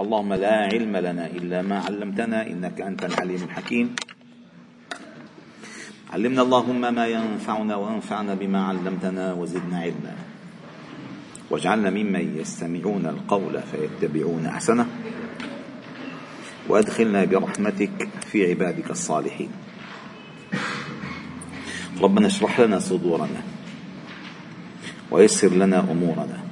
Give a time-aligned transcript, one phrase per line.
[0.00, 3.96] اللهم لا علم لنا إلا ما علمتنا إنك أنت العليم الحكيم.
[6.12, 10.14] علمنا اللهم ما ينفعنا وانفعنا بما علمتنا وزدنا علما.
[11.50, 14.86] واجعلنا ممن يستمعون القول فيتبعون أحسنه.
[16.68, 19.50] وأدخلنا برحمتك في عبادك الصالحين.
[22.02, 23.42] ربنا اشرح لنا صدورنا.
[25.10, 26.43] ويسر لنا أمورنا.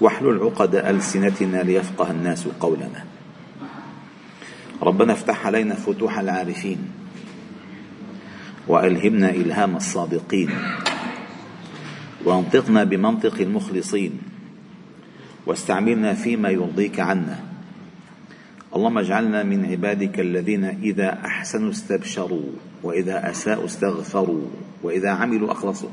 [0.00, 3.04] واحلل عقد ألسنتنا ليفقه الناس قولنا.
[4.82, 6.78] ربنا افتح علينا فتوح العارفين
[8.68, 10.50] وألهمنا إلهام الصادقين
[12.24, 14.18] وأنطقنا بمنطق المخلصين
[15.46, 17.40] واستعملنا فيما يرضيك عنا.
[18.76, 22.50] اللهم اجعلنا من عبادك الذين إذا أحسنوا استبشروا
[22.82, 24.46] وإذا أساءوا استغفروا
[24.82, 25.88] وإذا عملوا أخلصوا.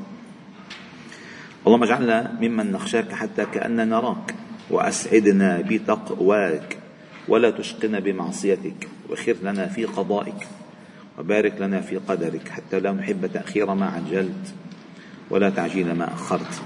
[1.66, 4.34] اللهم اجعلنا ممن نخشاك حتى كأننا نراك
[4.70, 6.76] وأسعدنا بتقواك
[7.28, 10.48] ولا تشقنا بمعصيتك وخر لنا في قضائك
[11.18, 14.54] وبارك لنا في قدرك حتى لا نحب تأخير ما عجلت
[15.30, 16.62] ولا تعجيل ما أخرت.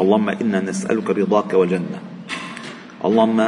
[0.00, 2.00] اللهم إنا نسألك رضاك والجنة.
[3.04, 3.40] اللهم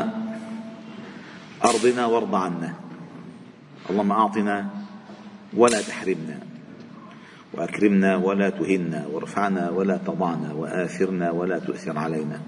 [1.65, 2.75] أرضنا وارض عنا.
[3.91, 4.67] اللهم أعطنا
[5.57, 6.56] ولا تحرمنا.
[7.55, 12.41] وأكرمنا ولا تهنا وارفعنا ولا تضعنا وآثرنا ولا تؤثر علينا.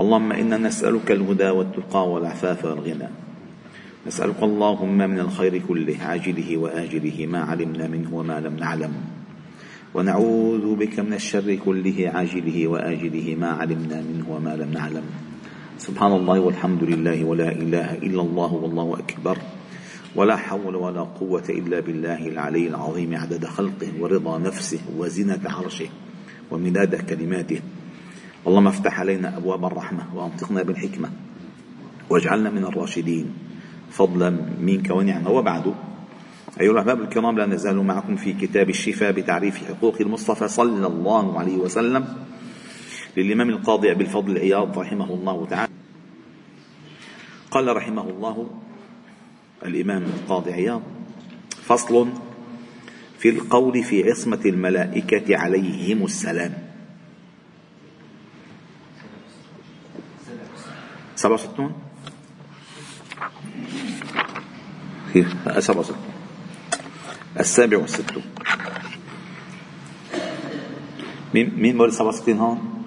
[0.00, 3.08] اللهم إنا نسألك الهدى والتقى والعفاف والغنى.
[4.06, 8.94] نسألك اللهم من الخير كله عاجله وآجله ما علمنا منه وما لم نعلم.
[9.94, 15.06] ونعوذ بك من الشر كله عاجله وآجله ما علمنا منه وما لم نعلم.
[15.78, 19.38] سبحان الله والحمد لله ولا إله إلا الله والله أكبر.
[20.14, 25.88] ولا حول ولا قوة إلا بالله العلي العظيم عدد خلقه ورضا نفسه وزنة عرشه
[26.50, 27.60] ومداد كلماته.
[28.46, 31.10] اللهم افتح علينا أبواب الرحمة وأنطقنا بالحكمة
[32.10, 33.32] واجعلنا من الراشدين.
[33.90, 35.74] فضلا منك ونعمة وبعد
[36.60, 41.56] أيها الأحباب الكرام لا نزال معكم في كتاب الشفاء بتعريف حقوق المصطفى صلى الله عليه
[41.56, 42.04] وسلم
[43.16, 45.72] للإمام القاضي أبي الفضل عياض رحمه الله تعالى.
[47.50, 48.50] قال رحمه الله
[49.64, 50.82] الإمام القاضي عياض.
[51.62, 52.08] فصل
[53.18, 56.52] في القول في عصمة الملائكة عليهم السلام.
[61.16, 61.72] سبعة وستون؟
[65.58, 65.96] سبعة وستون.
[67.40, 68.22] السابع والستون.
[71.34, 72.84] مين مين مولد 67 هون؟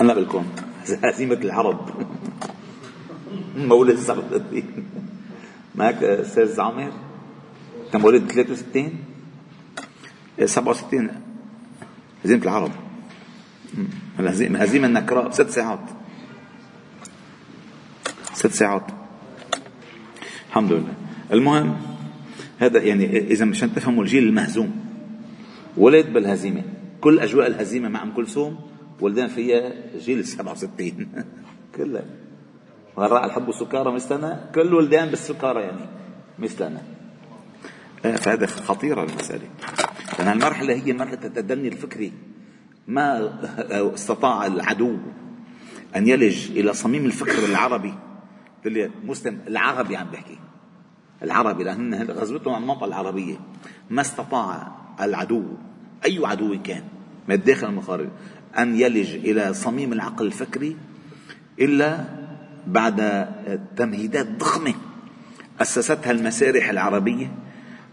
[0.00, 0.52] أنا بالكون.
[1.04, 2.06] هزيمة العرب.
[3.56, 4.62] مولد 37
[5.74, 6.92] معك أستاذ عامر
[7.92, 8.92] كان مولد 63
[10.44, 11.10] 67
[12.24, 12.72] هزيمة العرب.
[14.20, 15.80] الهزيمة هزيمة النكراء بست ساعات.
[18.34, 18.82] ست ساعات.
[20.48, 20.94] الحمد لله.
[21.32, 21.76] المهم
[22.58, 24.84] هذا يعني إذا مشان تفهموا الجيل المهزوم.
[25.76, 26.62] ولد بالهزيمة.
[27.00, 28.58] كل أجواء الهزيمة مع أم كلثوم
[29.00, 31.08] ولدان فيها جيل 67
[31.76, 32.04] كلها.
[32.98, 34.50] غراء الحب والسكارى مثلنا.
[34.54, 35.86] كل ولدان بالسكارى يعني
[36.38, 36.82] مثلنا.
[38.04, 39.48] آه، فهذا خطيرة المسألة
[40.18, 42.12] لأن المرحلة هي مرحلة التدني الفكري.
[42.88, 43.32] ما
[43.94, 44.96] استطاع العدو
[45.96, 47.94] أن يلج إلى صميم الفكر العربي
[49.04, 50.38] مسلم العربي عم بحكي
[51.22, 53.36] العربي لأن غزوتهم عن المنطقة العربية.
[53.90, 55.44] ما استطاع العدو
[56.04, 56.82] أي عدو كان
[57.28, 58.08] من الداخل المخارج
[58.58, 60.76] أن يلج إلى صميم العقل الفكري
[61.60, 62.04] إلا
[62.66, 63.28] بعد
[63.76, 64.74] تمهيدات ضخمة
[65.60, 67.32] أسستها المسارح العربية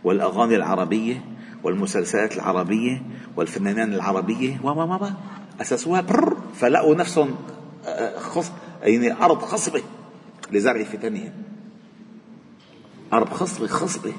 [0.03, 1.25] والأغاني العربية
[1.63, 3.01] والمسلسلات العربية
[3.35, 5.09] والفنانان العربية و و
[5.61, 6.05] أسسوها
[6.55, 7.35] فلقوا نفسهم
[7.85, 8.51] آه، خص
[8.83, 9.81] يعني أرض خصبة
[10.51, 11.31] لزرع فتنهم
[13.13, 14.13] أرض خصبة خصبة.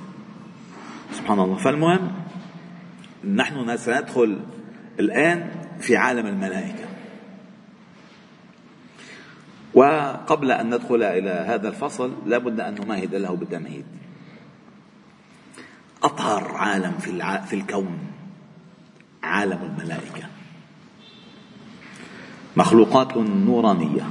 [1.12, 1.56] سبحان الله.
[1.56, 2.12] فالمهم
[3.34, 4.40] نحن سندخل
[5.00, 5.50] الآن
[5.80, 6.93] في عالم الملائكة.
[9.74, 13.84] وقبل أن ندخل إلى هذا الفصل لابد أن نمهد له بتمهيد
[16.02, 17.40] أطهر عالم في, الع...
[17.40, 17.98] في الكون
[19.22, 20.28] عالم الملائكة.
[22.56, 24.08] مخلوقات نورانية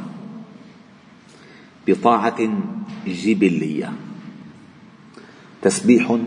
[1.88, 2.50] بطاعة
[3.07, 3.94] جبلية.
[5.62, 6.18] تسبيح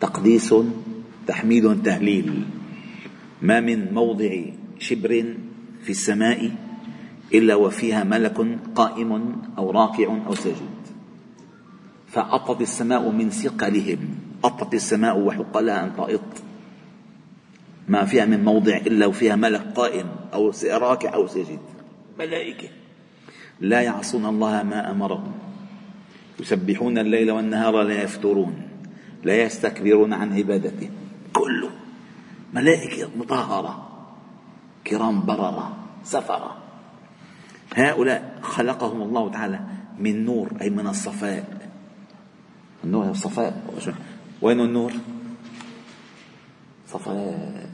[0.00, 0.54] تقديس
[1.26, 2.44] تحميد تهليل.
[3.42, 4.30] ما من موضع
[4.78, 5.34] شبر
[5.82, 6.63] في السماء
[7.32, 10.74] إلا وفيها ملك قائم أو راكع أو ساجد.
[12.08, 13.98] فأطت السماء من ثقلهم.
[14.44, 16.20] أطت السماء وحق لها أن تأط
[17.88, 21.58] ما فيها من موضع إلا وفيها ملك قائم أو راكع أو ساجد.
[22.18, 22.68] ملائكة.
[23.60, 25.32] لا يعصون الله ما أمرهم.
[26.40, 28.54] يسبحون الليل والنهار لا يفترون.
[29.24, 30.90] لا يستكبرون عن عبادته.
[31.32, 31.70] كله
[32.54, 33.88] ملائكة مطهرة.
[34.86, 35.76] كرام بررة.
[36.04, 36.63] سفرة.
[37.74, 39.60] هؤلاء خلقهم الله تعالى
[39.98, 41.70] من نور أي من الصفاء.
[42.84, 43.62] النور الصفاء.
[44.42, 44.92] وين النور؟
[46.86, 47.66] صفاء.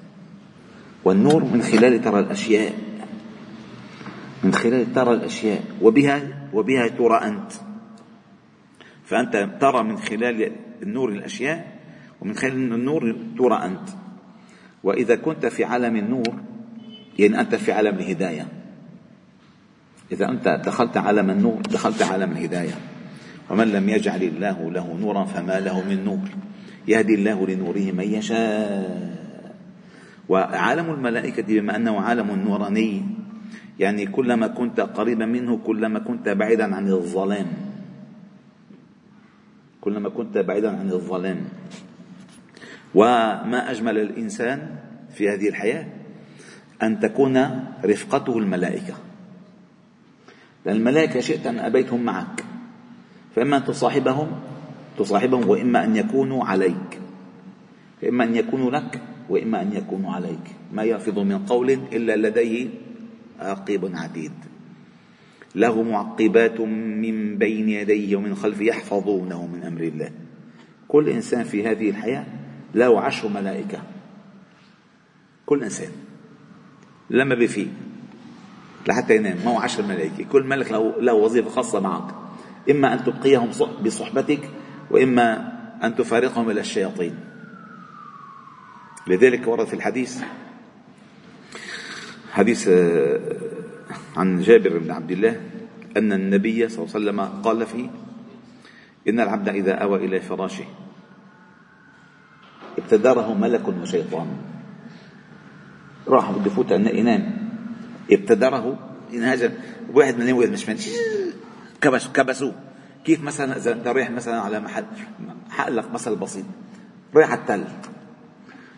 [1.05, 2.73] والنور من خلال ترى الأشياء.
[4.45, 5.65] من خلال ترى الأشياء.
[5.83, 7.53] وبها وبها ترى أنت.
[9.05, 10.53] فأنت ترى من خلال
[10.83, 11.79] النور الأشياء
[12.21, 13.89] ومن خلال النور ترى أنت.
[14.85, 16.35] وإذا كنت في عالم النور
[17.19, 18.60] يعني أنت في عالم الهداية.
[20.13, 22.75] إذا أنت دخلت عالم النور دخلت عالم الهداية.
[23.51, 26.29] ومن لم يجعل الله له نورا فما له من نور.
[26.89, 29.11] يهدي الله لنوره من يشاء.
[30.29, 33.03] وعالم الملائكة بما أنه عالم نوراني.
[33.79, 37.47] يعني كلما كنت قريبا منه كلما كنت بعيدا عن الظلام.
[39.81, 41.41] كلما كنت بعيدا عن الظلام.
[42.95, 44.77] وما أجمل الإنسان
[45.15, 45.87] في هذه الحياة
[46.83, 48.95] أن تكون رفقته الملائكة.
[50.67, 52.45] لأن الملائكة شئت أن أبيتهم معك.
[53.37, 54.41] فإما أن تصاحبهم
[54.99, 57.01] تصاحبهم وإما أن يكونوا عليك.
[58.03, 60.47] فإما أن يكونوا لك وإما أن يكونوا عليك.
[60.73, 62.69] ما يلفظ من قول إلا لديه
[63.41, 64.33] عقيب عتيد
[65.55, 70.11] له معقبات من بين يديه ومن خلفه يحفظونه من أمر الله.
[70.89, 72.27] كل إنسان في هذه الحياة
[72.75, 73.83] له عشر ملائكة.
[75.47, 75.91] كل إنسان.
[77.11, 77.67] لما بفيه.
[78.89, 79.37] لحتى ينام.
[79.45, 80.25] ما هو عشر ملائكة.
[80.25, 82.15] كل ملك له, له وظيفة خاصة معك.
[82.71, 83.51] إما أن تبقيهم
[83.85, 84.51] بصحبتك
[84.91, 85.53] وإما
[85.85, 87.15] أن تفارقهم إلى الشياطين.
[89.07, 90.23] لذلك ورد في الحديث
[92.33, 93.21] حديث آه،
[94.17, 95.41] عن جابر بن عبد الله
[95.97, 97.89] أن النبي صلى الله عليه وسلم قال فيه
[99.09, 100.65] إن العبد إذا أوى إلى فراشه
[102.79, 104.27] ابتدره ملك وشيطان.
[106.09, 107.40] راح بده يفوت ينام.
[108.11, 108.79] ابتدره
[109.13, 109.51] ينهاجم
[109.95, 110.65] واحد من اليوم مش
[111.81, 112.55] كبس كبسوه.
[113.05, 114.85] كيف مثلا إذا أنت رايح مثلا على محل
[115.51, 116.45] حق لك مثل بسيط.
[117.15, 117.65] رايح على التل.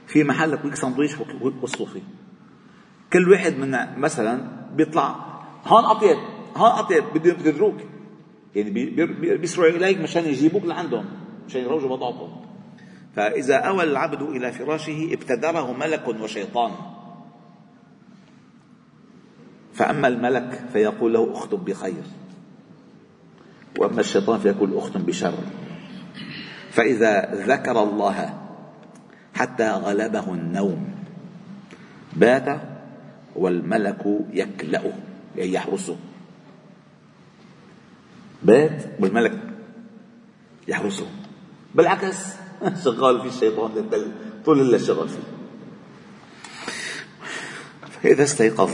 [0.06, 2.02] في محل لك سندويش وقصوا فيه.
[3.12, 5.17] كل واحد من مثلا بيطلع
[5.67, 6.17] هون أطيب
[6.56, 7.76] هون أطيب بدهم يقدروك
[8.55, 8.70] يعني
[9.37, 11.05] بيسرعوا اليك مشان يجيبوك لعندهم
[11.46, 12.43] مشان يروجوا بضاعتهم.
[13.17, 16.70] فإذا أوى العبد إلى فراشه ابتدره ملك وشيطان.
[19.74, 22.02] فأما الملك فيقول له اختم بخير
[23.78, 25.34] وأما الشيطان فيقول اختم بشر.
[26.70, 28.38] فإذا ذكر الله
[29.34, 30.94] حتى غلبه النوم
[32.12, 32.60] بات
[33.36, 34.92] والملك يكلأه
[35.38, 35.96] أي يحرسه.
[38.42, 39.38] بات والملك
[40.69, 41.06] يحرسه.
[41.74, 42.36] بالعكس
[42.84, 43.70] شغال في الشيطان
[44.44, 45.22] طول الليل شغال فيه.
[48.02, 48.70] فإذا استيقظ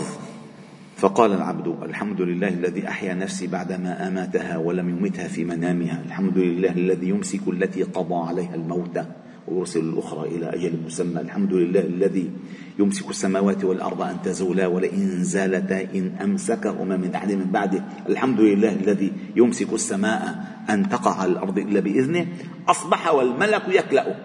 [0.99, 6.03] فقال العبد الحمد لله الذي أحيا نفسي بعدما أماتها ولم يمتها في منامها.
[6.07, 9.01] الحمد لله الذي يمسك التي قضى عليها الموت
[9.49, 11.21] ويرسل الأخرى إلى أجل مسمى.
[11.21, 12.31] الحمد لله الذي
[12.79, 17.85] يمسك السماوات والأرض أن تزولا ولئن زالتا إن أمسكهما من أحد من بعده.
[18.09, 22.27] الحمد لله الذي يمسك السماء أن تقع على الأرض إلا بإذنه.
[22.69, 24.17] أصبح والملك يكلأ.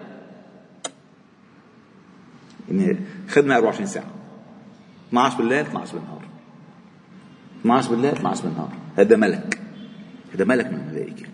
[2.70, 2.96] يعني
[3.28, 4.10] خدمة 24 ساعة.
[5.08, 6.33] 12 بالليل 12 بالنهار
[7.64, 8.72] 12 بالليل 12 بالنهار.
[8.96, 9.60] هذا ملك.
[10.34, 11.26] هذا ملك من الملائكة.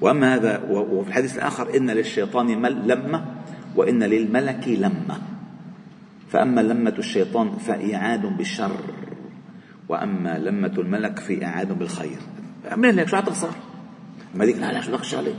[0.00, 3.24] وأما هذا وفي الحديث الآخر إن للشيطان لمة
[3.76, 5.18] وإن للملك لمة.
[6.32, 8.76] فأما لمة الشيطان فإعاد بالشر
[9.88, 12.18] وأما لمة الملك في إعاد بالخير.
[12.70, 13.50] اعمل لك شو حتخسر
[14.34, 15.34] ما ديك لا لا شو بدك شغلة؟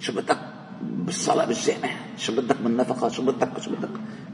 [0.00, 0.38] شو بدك
[0.82, 3.90] بالصلاة بالجامع؟ شو بدك من نفقة شو بدك؟ شو بدك؟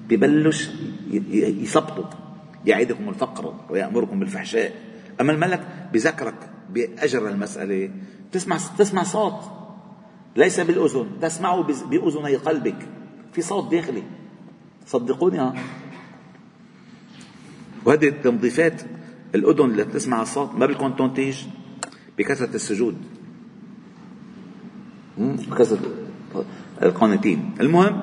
[0.09, 0.71] ببلش
[1.13, 2.24] يثبطوا
[2.67, 4.73] يعيدكم الفقر ويأمركم بالفحشاء.
[5.21, 7.91] أما الملك بذكرك بأجر المسألة
[8.33, 9.41] تسمع تسمع صوت.
[10.37, 12.89] ليس بالأذن تسمعه بأذني قلبك.
[13.33, 14.03] في صوت داخلي.
[14.87, 15.39] صدقوني.
[15.39, 15.55] ها.
[17.85, 18.83] وهذه التنظيفات
[19.35, 21.37] الأذن اللي تسمع الصوت ما بيكون تنتج
[22.19, 22.97] بكثرة السجود.
[25.19, 25.81] بكثرة
[26.83, 28.03] القانتين المهم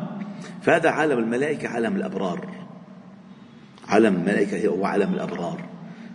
[0.62, 2.61] فهذا عالم الملائكة عالم الأبرار.
[3.92, 5.60] عالم الملائكة هو عالم الأبرار.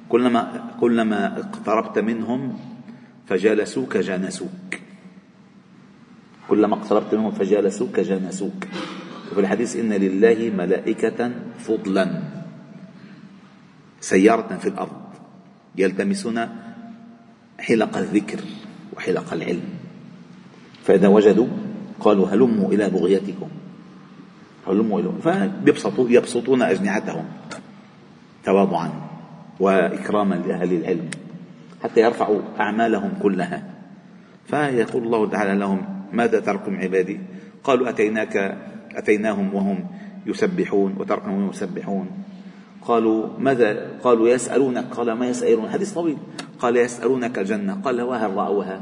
[0.09, 2.59] كلما كلما اقتربت منهم
[3.27, 4.79] فجالسوك جانسوك
[6.49, 8.65] كلما اقتربت منهم فجالسوك جانسوك
[9.33, 12.23] وفي الحديث إن لله ملائكة فضلا
[14.01, 15.01] سيارة في الأرض
[15.77, 16.49] يلتمسون
[17.59, 18.41] حلق الذكر
[18.97, 19.69] وحلق العلم.
[20.85, 21.47] فإذا وجدوا
[22.01, 23.49] قالوا هلموا إلى بغيتكم.
[24.69, 27.25] هلموا إلى فيبسطوا يبسطون أجنحتهم.
[28.47, 28.91] تواضعا
[29.61, 31.11] وإكراما لأهل العلم
[31.83, 33.63] حتى يرفعوا أعمالهم كلها.
[34.47, 37.21] فيقول الله تعالى لهم ماذا تركم عبادي؟
[37.65, 38.59] قالوا أتيناك
[38.95, 39.87] أتيناهم وهم
[40.27, 42.11] يسبحون وتركهم يسبحون.
[42.83, 44.85] قالوا ماذا؟ قالوا يسألونك.
[44.85, 46.17] قال ما يسألون؟ حديث طويل.
[46.59, 48.81] قال يسألونك الجنة قال وهل رأوها؟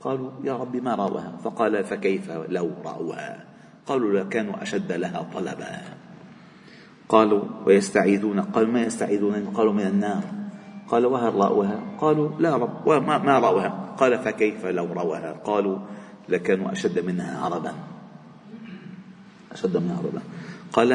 [0.00, 3.44] قالوا يا رب ما رأوها؟ فقال فكيف لو رأوها؟
[3.86, 5.95] قالوا لكانوا أشد لها طلبا.
[7.08, 10.22] قالوا ويستعيذون قالوا ما يستعيذون؟ قالوا من النار.
[10.88, 15.78] قال وهل رأوها قالوا لا رب وما ما رأوها قال فكيف لو رأوها قالوا
[16.28, 17.72] لكانوا أشد منها عربا.
[19.52, 20.22] أشد منها عربا.
[20.72, 20.92] قال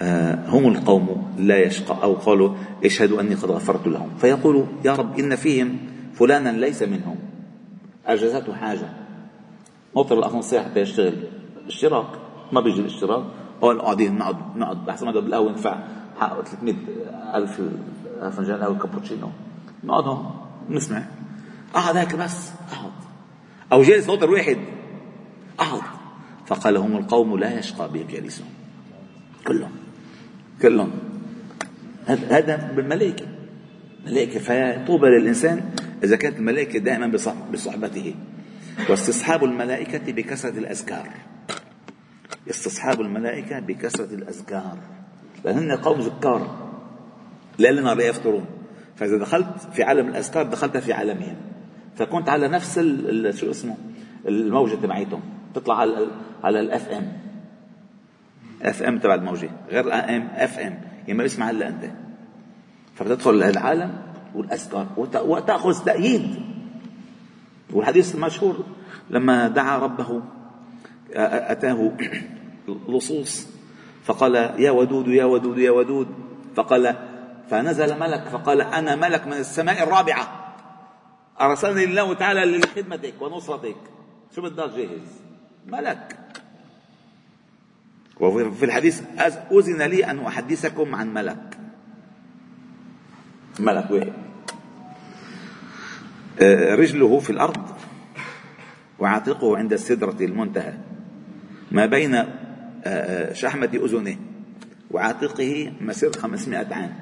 [0.00, 4.10] آه هم القوم لا يشقى أو قالوا اشهدوا أني قد غفرت لهم.
[4.18, 5.78] فيقول يا رب إن فيهم
[6.14, 7.16] فلانا ليس منهم.
[8.06, 8.88] أجازته حاجة.
[9.96, 11.14] مطر الأسانسير حتى يشتغل
[11.66, 12.06] اشتراك.
[12.52, 13.24] ما بيجي الاشتراك.
[13.62, 15.78] قال قاعدين نقعد نقعد بحسب ما بالقهوة ندفع
[16.20, 16.74] حق 300
[17.34, 17.60] ألف
[18.36, 19.30] فنجان قهوة كابوتشينو.
[19.84, 20.30] نقعد هون
[20.70, 21.02] نسمع.
[21.74, 22.92] قعد هيك بس قعد
[23.72, 24.56] أو جالس مطر واحد
[25.58, 25.80] قعد
[26.46, 28.46] فقال هم القوم لا يشقى بهم جالسهم
[29.46, 29.72] كلهم.
[30.62, 30.90] كلهم.
[32.06, 33.26] هذا بالملائكة.
[34.06, 35.70] ملائكة فطوبى للإنسان
[36.04, 37.18] إذا كانت الملائكة دائما
[37.52, 38.14] بصحبته.
[38.90, 41.08] واستصحاب الملائكة بكثرة الأذكار.
[42.50, 44.78] استصحاب الملائكة بكثرة الأذكار.
[45.44, 46.68] لأن قوم ذكار.
[47.58, 48.44] لأننا لا يفطرون.
[48.96, 51.36] فإذا دخلت في عالم الأذكار دخلت في عالمهم.
[51.96, 52.78] فكنت على نفس
[53.40, 53.76] شو اسمه؟
[54.28, 55.20] الموجة تبعيتهم.
[55.54, 56.06] تطلع على
[56.44, 57.12] على ال FM
[58.62, 59.50] FM تبع الموجة.
[59.70, 61.90] غير أم FM يعني ما بيسمع إلا أنت.
[62.94, 63.92] فبتدخل العالم
[64.34, 64.86] والأذكار.
[65.24, 66.34] وتأخذ تأييد.
[67.72, 68.64] والحديث المشهور
[69.10, 70.22] لما دعا ربه
[71.14, 71.92] أتاه
[72.88, 73.46] لصوص
[74.04, 76.08] فقال يا ودود يا ودود يا ودود
[76.56, 76.96] فقال
[77.50, 80.54] فنزل ملك فقال أنا ملك من السماء الرابعة
[81.40, 83.76] أرسلني الله تعالى لخدمتك ونصرتك
[84.36, 85.22] شو بدك جاهز
[85.66, 86.18] ملك
[88.20, 89.02] وفي الحديث
[89.52, 91.58] أذن لي أن أحدثكم عن ملك
[93.60, 94.12] ملك واحد
[96.78, 97.66] رجله في الأرض
[98.98, 100.91] وعاتقه عند السدرة المنتهى
[101.72, 102.26] ما بين آه،
[102.84, 104.16] آه، شحمة أذنه
[104.90, 106.94] وعاتقه مسير خمسمائة عام.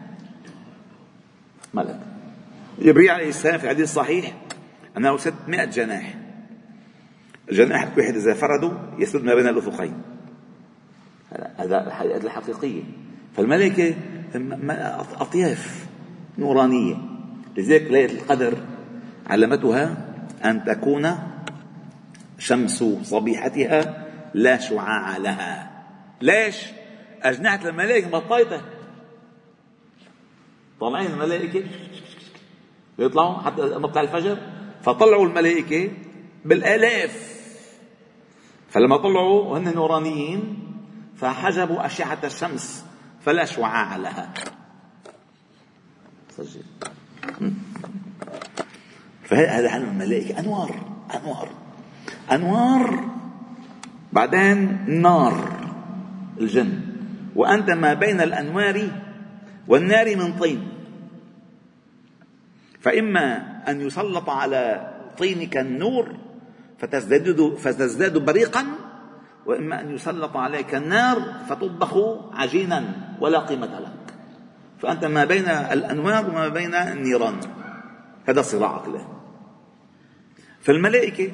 [1.75, 2.00] ملك.
[2.79, 4.37] جبريل عليه السلام في حديث صحيح
[4.97, 6.15] أنه ستمائة جناح.
[7.50, 10.03] الجناح الواحد إذا فرده يسد ما بين الأفقين.
[11.57, 12.83] هذا الحقيقة الحقيقية
[13.37, 13.95] فالملائكة
[15.21, 15.87] أطياف
[16.39, 16.97] نورانية.
[17.57, 18.55] لذلك ليلة القدر
[19.27, 19.97] علمتها
[20.45, 21.19] أن تكون
[22.39, 25.71] شمس صبيحتها لا شعاع لها.
[26.21, 26.57] ليش؟
[27.23, 28.63] أجنحة الملائكة مطايطة
[30.81, 31.65] طالعين الملائكة.
[32.99, 34.39] يطلعوا حتى مطلع الفجر.
[34.83, 35.93] فطلعوا الملائكة
[36.45, 37.41] بالآلاف.
[38.71, 40.67] فلما طلعوا وهن نورانيين
[41.17, 42.85] فحجبوا أشعة الشمس
[43.21, 44.35] فلا شعاع لها.
[46.31, 46.63] سجل.
[49.25, 50.39] فهذا علم الملائكة.
[50.39, 50.75] أنوار.
[51.15, 51.49] أنوار.
[52.33, 53.20] أنوار
[54.12, 55.35] بعدين نار
[56.40, 56.81] الجن.
[57.37, 58.88] وأنت ما بين الأنوار
[59.69, 60.69] والنار من طين.
[62.81, 63.26] فإما
[63.69, 66.17] أن يسلط على طينك النور
[66.79, 68.67] فتزداد فتزداد بريقا
[69.47, 71.97] وإما أن يسلط عليك النار فتطبخ
[72.33, 72.85] عجينا
[73.21, 74.00] ولا قيمة لك.
[74.81, 77.40] فأنت ما بين الأنوار وما بين النيران
[78.29, 79.09] هذا صراعك له
[80.61, 81.33] فالملائكة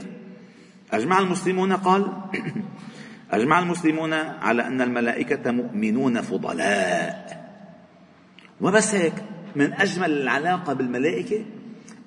[0.93, 2.13] أجمع المسلمون قال
[3.33, 7.47] أجمع المسلمون على أن الملائكة مؤمنون فضلاء.
[8.61, 9.15] وبس هيك
[9.57, 11.45] من أجمل العلاقة بالملائكة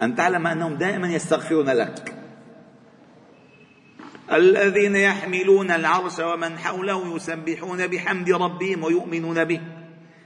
[0.02, 2.16] أن تعلم أنهم دائما يستغفرون لك.
[4.32, 9.62] الذين يحملون العرش ومن حوله يسبحون بحمد ربهم ويؤمنون به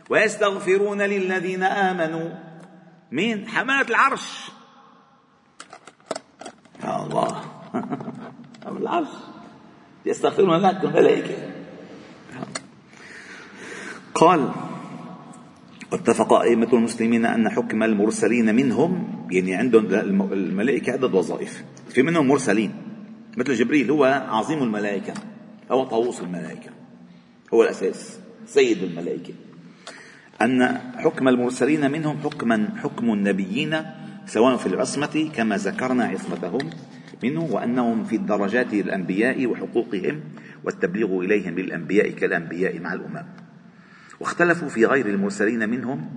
[0.09, 2.29] ويستغفرون للذين آمنوا.
[3.11, 4.51] مين؟ حملة العرش.
[6.83, 7.41] يا الله.
[8.67, 9.07] العرش
[10.05, 11.35] يستغفرون لك الملائكة
[14.15, 14.51] قال
[15.91, 19.85] واتفق أئمة المسلمين أن حكم المرسلين منهم يعني عندهم
[20.33, 21.63] الملائكة عدة وظائف.
[21.89, 22.73] في منهم مرسلين
[23.37, 25.13] مثل جبريل هو عظيم الملائكة
[25.71, 26.69] هو طاووس الملائكة
[27.53, 29.33] هو الأساس سيد الملائكة.
[30.41, 33.81] أن حكم المرسلين منهم حكما حكم النبيين
[34.25, 36.69] سواء في العصمة كما ذكرنا عصمتهم
[37.23, 40.21] منه وأنهم في الدرجات الأنبياء وحقوقهم
[40.63, 43.25] والتبليغ إليهم بالأنبياء كالأنبياء مع الأمم.
[44.19, 46.09] واختلفوا في غير المرسلين منهم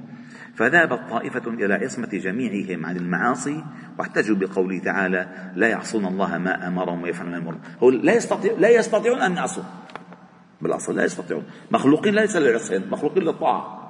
[0.56, 3.64] فذهبت طائفة إلى عصمة جميعهم عن المعاصي
[3.98, 7.60] واحتجوا بقوله تعالى لا يعصون الله ما أمرهم ويفعلون ما يأمرون.
[7.82, 9.64] هو لا يستطيع لا يستطيعون أن يعصوا.
[10.60, 11.44] بالأصل لا يستطيعون.
[11.70, 13.85] مخلوقين ليس للعصيان مخلوقين للطاعة.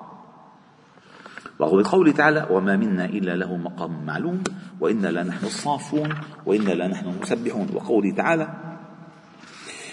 [1.59, 4.43] وقوله تعالى وما منا إلا له مقام معلوم
[4.81, 6.15] وإنا لنحن الصافون
[6.47, 8.49] وإنا لنحن المسبحون وقوله تعالى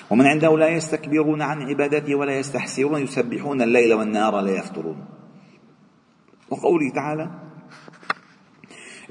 [0.10, 5.05] ومن عنده لا يستكبرون عن عبادته ولا يستحسرون يسبحون الليل والنهار لا يفترون
[6.50, 7.29] وقوله تعالى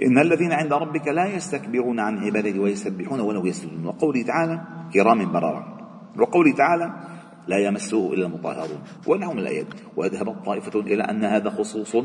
[0.02, 4.60] إن الذين عند ربك لا يستكبرون عن عبادته ويسبحون وله يسجدون وقوله تعالى
[4.92, 5.78] كرام بررا.
[6.18, 6.92] وقوله تعالى
[7.48, 8.80] لا يمسه إلا المطهرون.
[9.08, 11.96] من الآيات وذهبت طائفة إلى أن هذا خصوص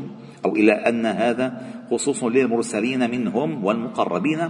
[0.44, 1.46] أو إلى أن هذا
[1.90, 4.40] خصوص للمرسلين منهم والمقربين.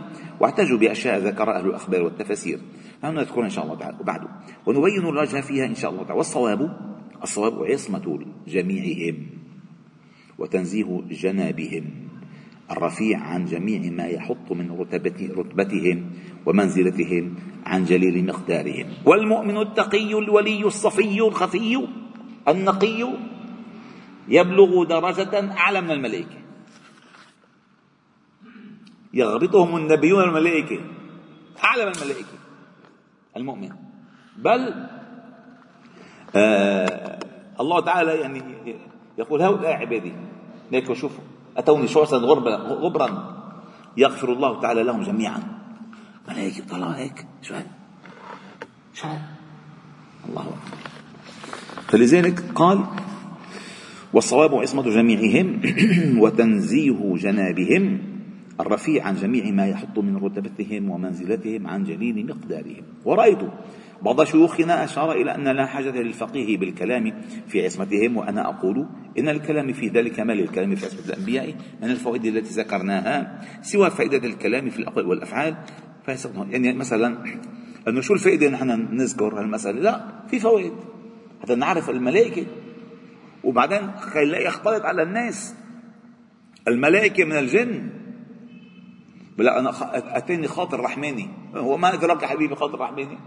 [0.41, 2.61] واحتجوا بأشياء ذكر أهل الأخبار والتفاسير
[3.05, 4.29] نحن نذكرها إن شاء الله تعالى وبعده
[4.67, 6.19] ونبين الوجه فيها إن شاء الله تعالى.
[6.19, 6.61] والصواب
[7.23, 8.19] الصواب عصمة
[8.49, 9.27] جميعهم
[10.39, 11.85] وتنزيه جنابهم.
[12.71, 14.71] الرفيع عن جميع ما يحط من
[15.37, 16.11] رتبتهم.
[16.49, 17.35] ومنزلتهم
[17.67, 19.05] عن جليل مقدارهم.
[19.05, 21.89] والمؤمن التقي الولي الصفي الخفي
[22.49, 23.01] النقي
[24.29, 26.39] يبلغ درجة أعلى من الملائكة.
[29.15, 30.81] يغبطهم النبيون الملائكة.
[31.65, 32.39] أعلى من الملائكة.
[33.37, 33.73] المؤمن.
[34.37, 34.89] بل
[36.37, 37.19] آه
[37.61, 38.43] الله تعالى يعني
[39.19, 40.13] يقول هؤلاء عبادي
[40.73, 41.25] لكن شوفوا
[41.57, 43.39] أتوني شعثا غبرا
[43.97, 45.58] يغفر الله تعالى لهم جميعا.
[46.29, 47.71] ملائكة طلع هيك شو هذا
[48.95, 49.23] شو هذا
[50.29, 50.79] الله أكبر.
[51.89, 52.85] فلذلك قال
[54.13, 55.61] والصواب عصمة جميعهم
[56.23, 57.99] وتنزيه جنابهم
[58.61, 62.83] الرفيع عن جميع ما يحط من رتبتهم ومنزلتهم عن جليل مقدارهم.
[63.05, 63.39] ورأيت
[64.03, 68.87] بعض شيوخنا أشار إلى أن لا حاجة للفقيه بالكلام في عصمتهم وأنا أقول
[69.19, 74.29] إن الكلام في ذلك ما للكلام في عصمة الأنبياء من الفوائد التي ذكرناها سوى فائدة
[74.29, 75.57] الكلام في الأقوال والأفعال
[76.51, 77.19] يعني مثلا
[77.89, 79.81] أنه شو الفائدة نحن نذكر هالمسألة.
[79.81, 80.73] لا في فوائد.
[81.43, 82.47] حتى نعرف الملائكة.
[83.45, 85.55] وبعدين لا يختلط على الناس.
[86.69, 87.91] الملائكة من الجن.
[89.39, 89.73] بلا أنا
[90.19, 91.29] أتاني خاطر رحماني.
[91.55, 93.19] هو ما أدراك يا حبيبي خاطر رحماني؟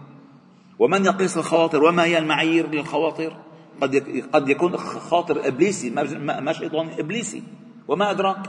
[0.79, 3.33] ومن يقيس الخواطر؟ وما هي المعايير للخواطر؟
[3.81, 7.43] قد قد يكون خاطر إبليسي ما شيطان إبليسي.
[7.87, 8.47] وما أدراك؟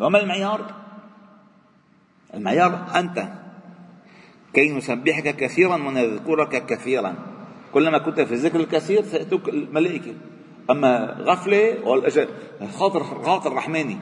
[0.00, 0.74] وما المعيار؟
[2.34, 3.28] المعيار أنت.
[4.54, 7.14] كي نسبحك كثيرا ونذكرك كثيرا.
[7.72, 10.14] كلما كنت في الذكر الكثير سيأتوك الملائكة.
[10.70, 11.78] أما غفلة
[12.78, 13.96] خاطر خاطر رحماني.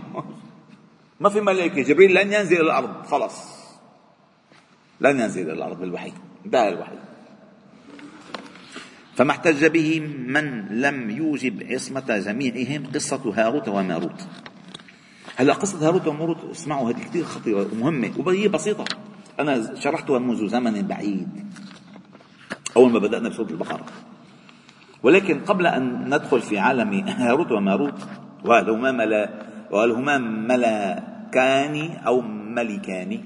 [1.20, 1.82] ما في ملائكة.
[1.82, 3.06] جبريل لن ينزل إلى الأرض.
[3.06, 3.62] خلاص.
[5.00, 6.12] لن ينزل إلى الأرض بالوحي.
[6.46, 6.96] انتهى الوحي.
[9.14, 14.26] فما احتج به من لم يوجب عصمة جميعهم قصة هاروت وماروت.
[15.36, 18.84] هلا قصة هاروت وماروت اسمعوا هذه كثير خطيرة ومهمة وهي بسيطة.
[19.40, 21.28] أنا شرحتها منذ زمن بعيد
[22.76, 23.84] أول ما بدأنا بسورة البقرة.
[25.02, 28.08] ولكن قبل أن ندخل في عالم هاروت وماروت
[28.44, 29.30] وهل هما ملا
[29.70, 32.20] وهل هما ملكان أو
[32.56, 33.24] ملكان.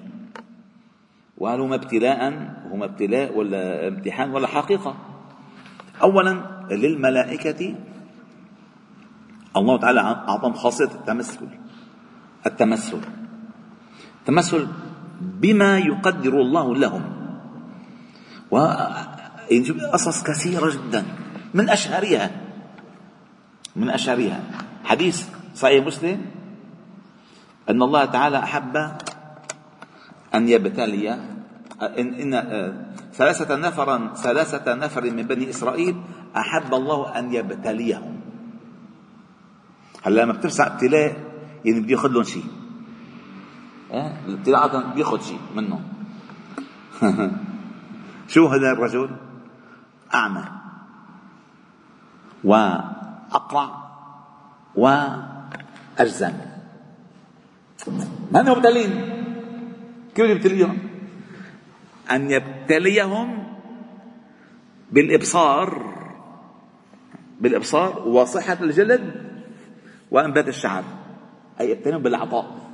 [1.38, 2.29] وهل هما ابتلاء
[2.73, 4.97] هما ابتلاء ولا امتحان ولا حقيقة.
[6.03, 7.75] أولا للملائكة
[9.57, 11.49] الله تعالى أعطاهم خاصية التمثل
[12.47, 13.01] التمثل.
[14.21, 14.69] التمثل
[15.20, 17.05] بما يقدر الله لهم.
[18.50, 18.57] و
[19.92, 21.05] قصص كثيرة جدا.
[21.55, 22.31] من أشهرها.
[23.76, 24.40] من أشهرها.
[24.85, 26.20] حديث صحيح مسلم.
[27.70, 28.76] أن الله تعالى أحب
[30.35, 31.12] أن يبتلي
[31.83, 32.33] إن, إن
[33.14, 35.96] ثلاثة نفرا ثلاثة نفر من بني إسرائيل
[36.37, 38.20] أحب الله أن يبتليهم.
[40.02, 41.16] هلا لما بترسع ابتلاء
[41.64, 42.44] يعني بده ياخذ لهم شيء.
[43.90, 45.83] الابتلاء عادة بياخذ شيء منهم
[48.33, 49.11] شو هذا الرجل؟
[50.14, 50.44] أعمى.
[52.44, 53.70] وأقرع.
[54.75, 56.33] وأجزم.
[58.33, 58.90] ما مبتلين
[60.14, 60.79] كيف يبتليهم؟
[62.11, 63.46] أن يبتليهم
[64.92, 65.96] بالإبصار.
[67.40, 69.27] بالإبصار وصحة الجلد
[70.11, 70.85] وأنبات الشعر.
[71.61, 72.65] أي يبتليهم بالعطاء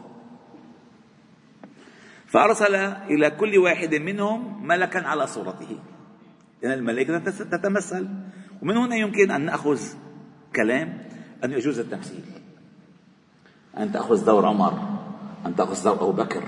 [2.33, 2.75] فأرسل
[3.13, 5.79] إلى كل واحد منهم ملكا على صورته.
[6.63, 8.09] لأن الملائكة تتمثل.
[8.63, 9.81] ومن هنا يمكن أن نأخذ
[10.57, 10.99] كلام
[11.45, 12.25] أن يجوز التمثيل.
[13.79, 14.73] أن تأخذ دور عمر
[15.47, 16.43] أن تأخذ دور أبو بكر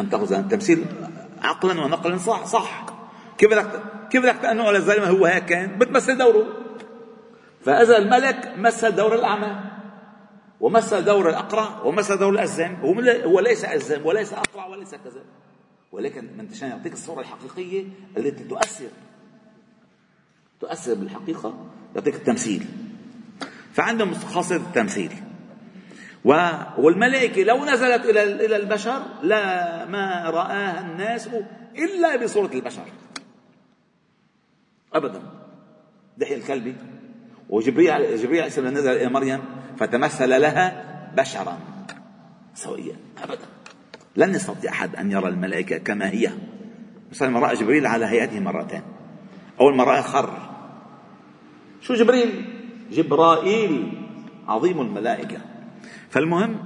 [0.00, 0.84] أن تأخذ التمثيل
[1.42, 2.86] عقلا ونقلا صح صح.
[3.38, 6.46] كيف بدك كيف بدك تأنه على الزلمة هو هيك كان؟ بتمثل دوره.
[7.64, 9.79] فإذا الملك مثل دور الأعمى.
[10.60, 12.76] ومثل دور الأقرع ومثل دور الأزام
[13.24, 15.24] هو ليس أزام وليس أقرع وليس كذا.
[15.92, 17.84] ولكن من عشان يعطيك الصورة الحقيقية
[18.16, 18.88] التي تؤثر.
[20.60, 22.66] تؤثر بالحقيقة يعطيك التمثيل.
[23.72, 25.12] فعندهم خاصية التمثيل.
[26.78, 31.28] والملائكة لو نزلت إلى إلى البشر لا ما رآها الناس
[31.78, 32.84] إلا بصورة البشر.
[34.92, 35.22] أبدا.
[36.18, 36.76] دحي الكلبي.
[37.48, 40.84] وجبريل جبريل عليه السلام نزل إلى مريم فتمثل لها
[41.16, 41.58] بشرا.
[42.54, 43.46] سويا أبدا.
[44.16, 46.30] لن يستطيع أحد أن يرى الملائكة كما هي.
[47.10, 48.82] مثلا رأى جبريل على هيئته مرتين.
[49.60, 50.50] أول مرة خر.
[51.80, 52.44] شو جبريل؟
[52.92, 53.92] جبرائيل.
[54.48, 55.38] عظيم الملائكة.
[56.10, 56.64] فالمهم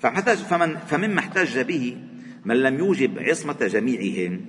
[0.00, 1.96] فمن فمما احتج به
[2.44, 4.40] من لم يوجب عصمة جميعهم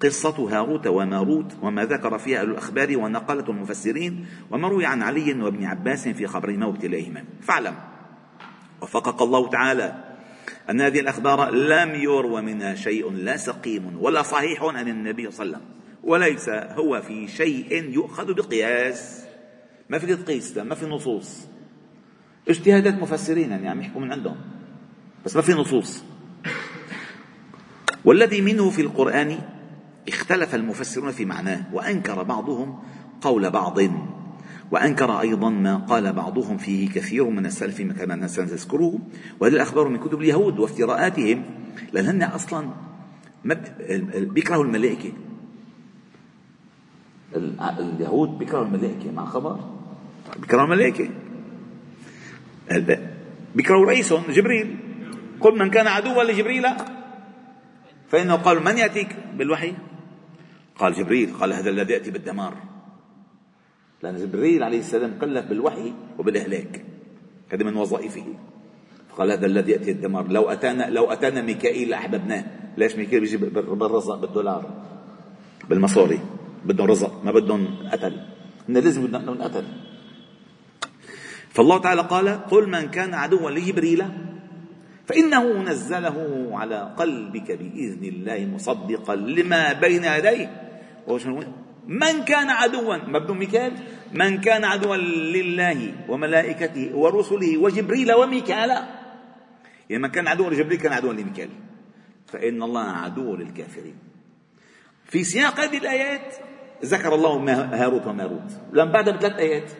[0.00, 5.64] قصة هاروت وماروت وما ذكر فيها أهل الأخبار ونقلة المفسرين وما روي عن علي وابن
[5.64, 7.74] عباس في خبرهما وابتلائهما فاعلم.
[8.82, 10.04] وفقك الله تعالى
[10.70, 15.56] أن هذه الأخبار لم يروى منها شيء لا سقيم ولا صحيح عن النبي صلى الله
[15.56, 19.24] عليه وسلم وليس هو في شيء يؤخذ بقياس.
[19.88, 21.46] ما في تقيس ما في نصوص.
[22.48, 24.36] اجتهادات مفسرين يعني عم يحكوا من عندهم
[25.24, 26.04] بس ما في نصوص.
[28.04, 29.38] والذي منه في القرآن
[30.08, 32.78] اختلف المفسرون في معناه وأنكر بعضهم
[33.20, 33.78] قول بعض.
[34.70, 38.98] وأنكر أيضا ما قال بعضهم فيه كثير من السلف كما سنذكره
[39.40, 41.44] وهذه الأخبار من كتب اليهود وافتراءاتهم
[41.92, 42.70] لأن أصلا
[44.14, 45.12] بيكرهوا الملائكة.
[47.78, 49.60] اليهود بيكرهوا الملائكة مع خبر؟
[50.36, 51.08] بيكرهوا الملائكة.
[53.54, 54.76] بيكرهوا رئيسهم جبريل.
[55.40, 56.66] قل من كان عدوا لجبريل.
[58.08, 59.74] فإنه قال من يأتيك؟ بالوحي.
[60.78, 62.54] قال جبريل قال هذا الذي يأتي بالدمار.
[64.02, 66.84] لأن جبريل عليه السلام كلف بالوحي وبالإهلاك.
[67.52, 68.26] هذه من وظائفه.
[69.18, 72.44] قال هذا الذي يأتي الدمار لو أتانا لو أتانا ميكائيل لأحببناه.
[72.76, 74.64] ليش ميكائيل بيجي بالرزق بالدولار؟
[75.68, 76.20] بالمصاري.
[76.64, 78.14] بدهم رزق ما بدهم قتل
[78.68, 79.64] إن لازم بدهم قتل
[81.50, 84.04] فالله تعالى قال قل من كان عدوا لجبريل
[85.06, 90.67] فإنه نزله على قلبك بإذن الله مصدقا لما بين يديه.
[91.88, 93.72] من كان عدوا ما بدون ميكال
[94.12, 98.70] من كان عدوا لله وملائكته ورسله وجبريل وميكال
[99.90, 101.48] يعني من كان عدوا لجبريل كان عدوا لميكال.
[102.26, 103.96] فإن الله عدو للكافرين.
[105.04, 106.34] في سياق هذه الآيات
[106.84, 108.50] ذكر الله هاروت وماروت.
[108.72, 109.70] لما بعدها بثلاث آيات.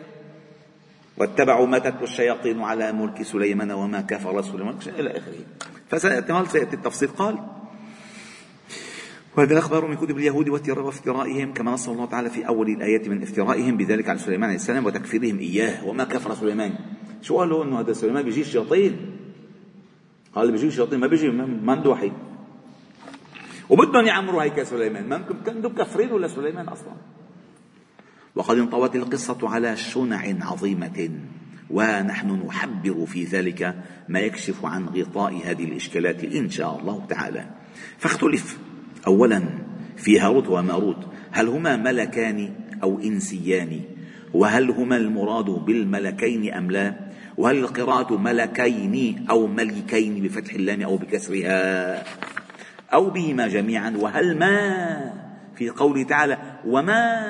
[1.17, 4.77] واتبعوا ما تتلو الشياطين على ملك سليمان وما كفر سليمان.
[4.87, 5.45] إلى آخره.
[5.89, 7.09] فسيأتي التفصيل.
[7.09, 7.37] قال
[9.39, 13.77] وهذا الأخبار من كتب اليهود وافترائهم كما نص الله تعالى في أول الآيات من افترائهم
[13.77, 15.87] بذلك على سليمان عليه السلام وتكفيرهم إياه.
[15.87, 16.73] وما كفر سليمان؟
[17.21, 18.95] شو قالوا أنه هذا سليمان بيجي الشياطين
[20.35, 22.11] قال بيجي الشياطين ما بيجي ما عنده وحي.
[23.69, 25.09] وبدهم يعمروا هيك سليمان.
[25.09, 26.93] ما كانوا مكفرين ولا سليمان أصلا.
[28.35, 31.09] وقد انطوت القصة على شنع عظيمة
[31.69, 33.75] ونحن نحبر في ذلك
[34.09, 37.45] ما يكشف عن غطاء هذه الإشكالات إن شاء الله تعالى.
[37.97, 38.68] فاختلف.
[39.07, 39.43] أولا
[39.97, 43.81] في هاروت وماروت هل هما ملكان أو إنسيان؟
[44.33, 46.95] وهل هما المراد بالملكين أم لا؟
[47.37, 52.03] وهل القراءة ملكين أو ملكين بفتح اللام أو بكسرها؟
[52.93, 55.13] أو بهما جميعا وهل ما
[55.55, 57.25] في قوله تعالى وما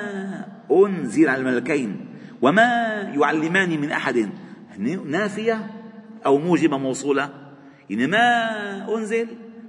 [0.72, 1.96] أنزل على الملكين
[2.42, 4.30] وما يعلمان من أحد
[5.06, 5.66] نافية
[6.26, 7.30] أو موجبة موصولة؟
[7.90, 9.26] يعني ما أنزل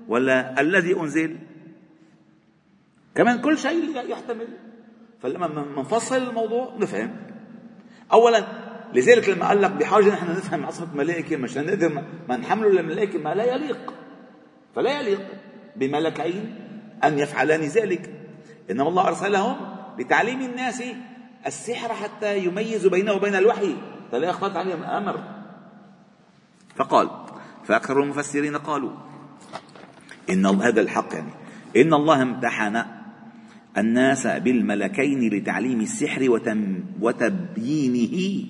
[0.07, 1.37] ولا الذي أنزل؟
[3.15, 4.47] كمان كل شيء يحتمل.
[5.21, 7.15] فلما نفصل الموضوع نفهم.
[8.11, 8.43] اولا
[8.93, 13.33] لذلك لما قال لك بحاجة نحن نفهم عصمه الملائكه مشان نقدر ما نحمله للملائكه ما
[13.33, 13.93] لا يليق.
[14.75, 15.21] فلا يليق
[15.75, 16.55] بملكين
[17.03, 18.13] أن يفعلان ذلك.
[18.71, 19.55] إنما الله أرسلهم
[19.99, 20.83] لتعليم الناس
[21.47, 23.75] السحر حتى يميزوا بينه وبين الوحي.
[24.11, 25.23] فلا يختلط عليهم أمر
[26.75, 27.09] فقال
[27.63, 28.91] فأكثر المفسرين قالوا
[30.29, 31.31] إن هذا الحق يعني.
[31.77, 33.00] إن الله امتحن
[33.77, 36.39] الناس بالملكين لتعليم السحر
[37.01, 38.45] وتبيينه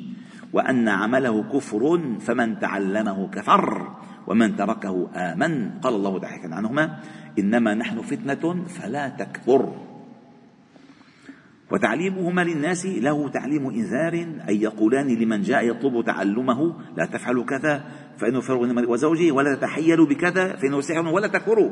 [0.54, 3.96] وأن عمله كفر فمن تعلمه كفر
[4.28, 5.72] ومن تركه آمن.
[5.80, 7.00] قال الله تعالى عنهما
[7.40, 9.74] إنما نحن فتنة فلا تكفر.
[11.72, 14.14] وتعليمهما للناس له تعليم إنذار
[14.50, 17.84] أي يقولان لمن جاء يطلب تعلمه لا تفعلوا كذا
[18.18, 21.70] فإنه فرغ وزوجه ولا تتحيلوا بكذا فإنه سحر ولا تكفروا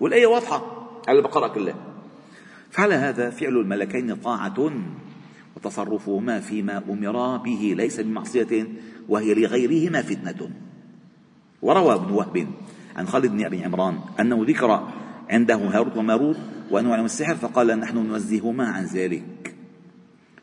[0.00, 0.62] والآية واضحة
[1.08, 1.74] على البقرة كلها.
[2.70, 4.72] فعلى هذا فعل الملكين طاعة
[5.56, 8.66] وتصرفهما فيما أمرا به ليس بمعصية
[9.08, 10.50] وهي لغيرهما فتنة.
[11.62, 12.46] وروى ابن وهب
[12.96, 14.88] عن خالد بن أبي عمران أنه ذكر
[15.30, 16.36] عنده هاروت وماروت
[16.70, 19.54] وأنواع من السحر فقال نحن ننزههما عن ذلك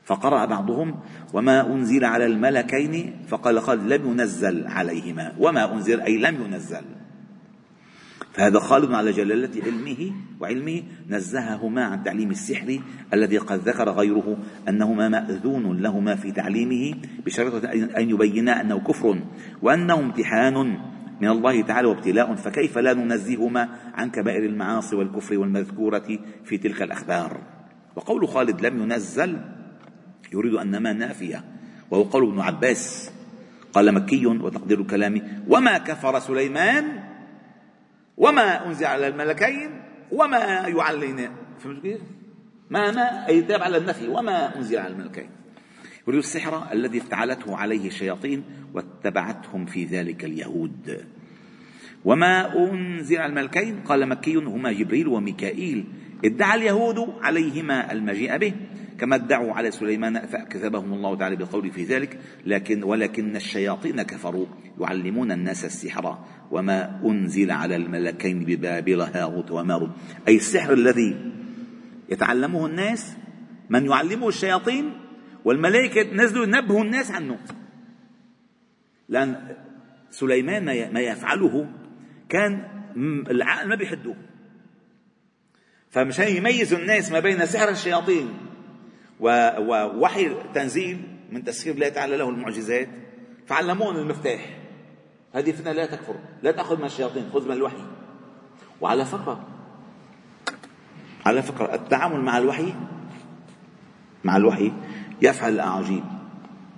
[0.04, 1.00] فقرأ بعضهم
[1.34, 6.84] وما أنزل على الملكين؟ فقال خالد لم ينزل عليهما وما أنزل؟ أي لم ينزل.
[8.38, 12.80] فهذا خالد على جلالة علمه وعلمه نزههما عن تعليم السحر
[13.14, 14.38] الذي قد ذكر غيره
[14.70, 16.96] أنهما مأذون لهما في تعليمه
[17.26, 17.66] بشرط
[17.98, 19.20] أن يبينا أنه كفر
[19.62, 20.78] وأنه امتحان
[21.22, 27.42] من الله تعالى وابتلاء فكيف لا ننزههما عن كبائر المعاصي والكفر والمذكورة في تلك الأخبار؟
[27.96, 29.38] وقول خالد لم ينزل
[30.34, 31.44] يريد أنما نافية
[31.92, 33.12] وهو قول ابن عباس
[33.74, 37.07] قال مكي وتقدير كلامه وما كفر سليمان
[38.18, 41.30] وما أنزل على الملكين وما يعلن.
[41.60, 42.02] فهمت كيف؟
[42.70, 45.30] ما ما أي تابع على النفي وما أنزل على الملكين.
[46.08, 51.06] يريد السحر الذي افتعلته عليه الشياطين واتبعتهم في ذلك اليهود.
[52.06, 55.86] وما أنزل على الملكين؟ قال مكي هما جبريل وميكائيل.
[56.26, 58.54] ادعى اليهود عليهما المجيء به.
[59.00, 64.46] كما ادعوا على سليمان فكذبهم الله تعالى بقوله في ذلك لكن ولكن الشياطين كفروا
[64.80, 66.18] يعلمون الناس السحر
[66.52, 69.90] وما أنزل على الملكين ببابل هاروت وماروت
[70.28, 71.32] أي السحر الذي
[72.10, 73.18] يتعلمه الناس
[73.70, 74.94] من يعلمه الشياطين؟
[75.46, 77.40] والملائكة نزلوا ينبهوا الناس عنه.
[79.10, 79.56] لأن
[80.10, 81.70] سليمان ما يفعله
[82.30, 82.64] كان
[83.30, 84.16] العقل ما بيحدوه
[85.90, 88.47] فمشان يميزوا الناس ما بين سحر الشياطين.
[89.20, 91.02] ووحي تنزيل
[91.32, 92.90] من تسخير الله تعالى له المعجزات.
[93.46, 94.58] فعلمون المفتاح.
[95.34, 96.16] هذه فتنة لا تكفر.
[96.44, 97.84] لا تأخذ من الشياطين خذ من الوحي.
[98.82, 99.48] وعلى فكرة
[101.26, 102.74] على فكرة التعامل مع الوحي
[104.24, 104.72] مع الوحي
[105.22, 106.04] يفعل الأعاجيب.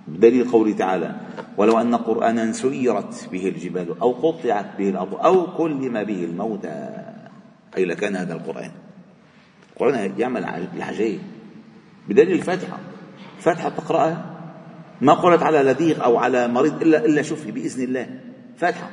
[0.08, 1.16] بدليل قوله تعالى
[1.56, 6.88] ولو أن قرآنا سيرت به الجبال أو قطعت به الأرض أو كلم به الموتى
[7.76, 8.70] أي لكان هذا القرآن.
[9.72, 11.20] القرآن يعمل العجائب.
[12.10, 12.78] بدليل الفاتحة.
[13.36, 14.40] الفاتحة تقرأها؟
[15.00, 18.20] ما قرأت على لديغ أو على مريض إلا إلا شفي بإذن الله.
[18.58, 18.90] فاتحة.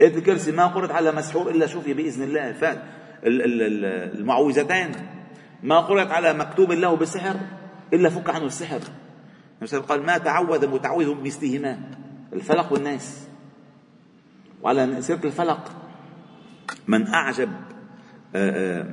[0.00, 2.54] آية الكرسي ما قرأت على مسحور إلا شفي بإذن الله.
[3.24, 4.90] المعوذتين
[5.62, 7.36] ما قرأت على مكتوب له بسحر
[7.92, 8.80] إلا فك عنه السحر.
[9.88, 11.78] قال ما تعوذ متعوذ بمثلهما.
[12.32, 13.28] الفلق والناس.
[14.62, 15.72] وعلى سيرة الفلق
[16.88, 17.48] من أعجب
[18.34, 18.86] آه، آه،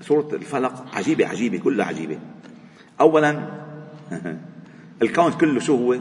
[0.00, 0.96] سورة الفلق.
[0.96, 2.18] عجيبة عجيبة كلها عجيبة.
[3.00, 3.48] أولا
[5.02, 5.98] الكون كله شو هو؟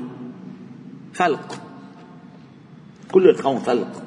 [1.13, 1.61] فلق.
[3.11, 4.03] كل الكون فلق.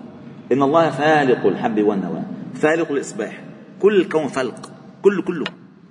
[0.53, 2.23] إن الله فالق الحب والنوى
[2.55, 3.45] فالق الإصباح.
[3.81, 4.73] كل الكون فلق.
[5.03, 5.45] كله كله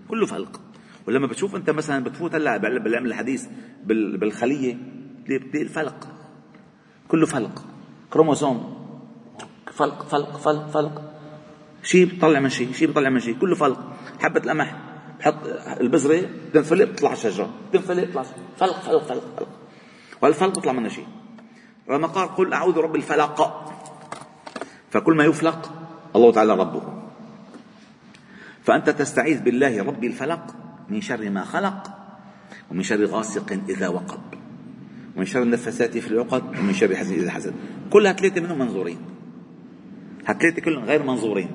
[0.10, 0.62] كله فلق.
[1.08, 3.48] ولما بتشوف أنت مثلا بتفوت هلأ بالعلم الحديث
[3.86, 4.78] بالخلية
[5.24, 6.08] بتلاقي الفلق.
[7.08, 7.66] كله فلق.
[8.10, 8.76] كروموسوم.
[9.74, 11.15] فلق فلق فلق فلق.
[11.86, 13.80] شيء بيطلع من شيء شيء بيطلع من شيء كله فلق.
[14.20, 14.76] حبة القمح
[15.20, 15.36] بحط
[15.82, 18.24] البذره تنفلق بتطلع الشجره تنفلق بتطلع
[18.58, 19.50] فلق فلق فلق فلق.
[20.22, 21.08] والفلق بيطلع منه شيء
[21.90, 23.62] لما قال قل أعوذ برب الفلق.
[24.92, 25.74] فكل ما يفلق
[26.16, 26.84] الله تعالى ربه.
[28.64, 30.56] فأنت تستعيذ بالله رب الفلق
[30.90, 31.92] من شر ما خلق
[32.72, 34.20] ومن شر غاسق إذا وقب.
[35.16, 37.54] ومن شر النفسات في العقد ومن شر حزن إذا حزن.
[37.90, 38.98] كلها ثلاثة منهم منظورين.
[40.26, 41.50] هالثلاثة كلهم غير منظورين.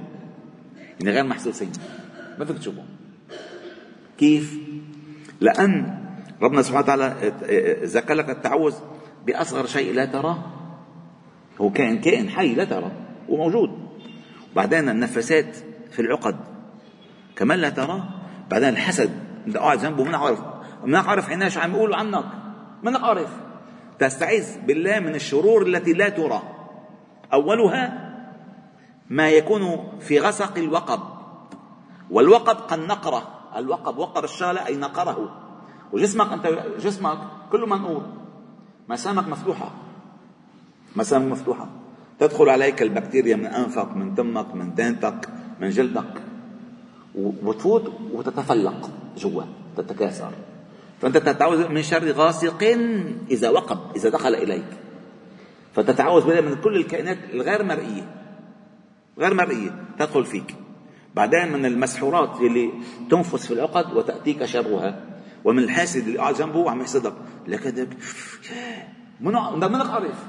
[1.01, 1.73] يعني غير محسوسين
[2.39, 2.87] ما فيك تشوفهم
[4.19, 4.59] كيف؟
[5.41, 6.01] لأن
[6.43, 7.33] ربنا سبحانه وتعالى
[7.85, 8.75] ذكر لك التعوذ
[9.27, 10.39] بأصغر شيء لا تراه
[11.61, 12.93] هو كائن كائن حي لا تراه
[13.29, 13.71] وموجود
[14.53, 15.57] وبعدين النفسات
[15.91, 16.37] في العقد
[17.37, 18.09] كمان لا تراه.
[18.51, 19.11] بعدين الحسد
[19.47, 20.41] أنت قاعد جنبه منك عارف
[20.85, 22.25] منك عارف عيناه شو عم يقولوا عنك.
[22.83, 23.31] منك عارف.
[23.99, 26.43] تستعيذ بالله من الشرور التي لا ترى.
[27.33, 28.10] أولها
[29.11, 31.01] ما يكون في غسق الوقب.
[32.11, 33.23] والوقب قد نقره.
[33.57, 35.19] الوقب وقب الشغله أي نقره.
[35.93, 36.47] وجسمك أنت
[36.79, 37.19] جسمك
[37.53, 38.03] كله منقور
[38.89, 39.71] مسامك مفتوحة.
[40.97, 41.67] مسامك مفتوحة.
[42.19, 45.29] تدخل عليك البكتيريا من أنفك من تمك من دانتك
[45.61, 46.23] من جلدك.
[47.19, 49.43] وتفوت وتتفلق جوا
[49.77, 50.33] تتكاثر.
[51.01, 52.63] فأنت تتعوذ من شر غاسق
[53.31, 54.71] إذا وقب إذا دخل إليك.
[55.75, 58.20] فتتعوذ بالله من كل الكائنات الغير مرئية.
[59.19, 60.55] غير مرئية تدخل فيك.
[61.15, 62.71] بعدين من المسحورات اللي
[63.11, 65.05] تنفس في العقد وتأتيك شرها
[65.45, 67.15] ومن الحاسد اللي قاعد جنبه عم يحسدك.
[67.49, 67.89] لك هذاك
[69.21, 70.25] منك عارف.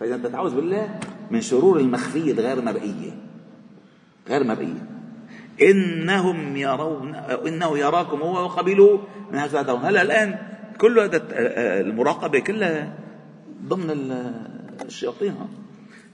[0.00, 3.10] فإذا تعوذ بالله من شرور المخفية الغير مرئية
[4.28, 4.86] غير مرئية
[5.62, 10.38] إنهم يرون إنه يراكم هو وقبيله من هذا هلا الآن
[10.78, 11.22] كل هذا
[11.80, 12.94] المراقبة كلها
[13.64, 13.90] ضمن
[14.86, 15.34] الشياطين.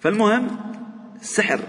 [0.01, 0.49] فالمهم
[1.21, 1.61] السحر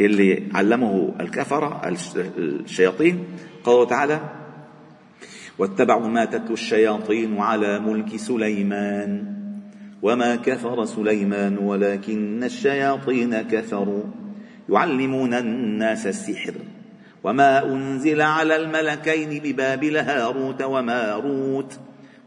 [0.00, 1.94] اللي علمه الكفرة
[2.38, 3.24] الشياطين.
[3.64, 4.20] قال تعالى
[5.58, 9.36] واتبعوا ما تتلو الشياطين على ملك سليمان
[10.02, 14.04] وما كفر سليمان ولكن الشياطين كفروا.
[14.68, 16.54] يعلمون الناس السحر
[17.24, 21.78] وما أنزل على الملكين ببابل هاروت وماروت